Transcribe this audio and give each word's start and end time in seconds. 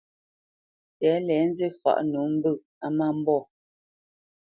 Tɛ̌lɛ 0.99 1.35
nzî 1.49 1.67
fǎʼ 1.81 1.99
nǒ 2.11 2.19
mbə̄ 2.35 2.53
á 2.85 2.87
má 2.97 3.07
mbɔ̂. 3.19 3.39